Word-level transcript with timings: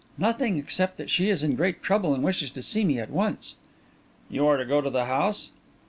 "Nothing 0.17 0.57
except 0.57 0.97
that 0.97 1.11
she 1.11 1.29
is 1.29 1.43
in 1.43 1.55
great 1.55 1.83
trouble, 1.83 2.15
and 2.15 2.23
wishes 2.23 2.49
to 2.53 2.63
see 2.63 2.83
me 2.83 2.97
at 2.97 3.11
once." 3.11 3.53
"You 4.31 4.47
are 4.47 4.57
to 4.57 4.65
go 4.65 4.81
to 4.81 4.89
the 4.89 5.05
house?" 5.05 5.51